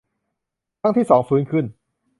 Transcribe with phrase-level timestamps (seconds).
[0.81, 1.65] ครั้งที่สองฟื้นขึ้น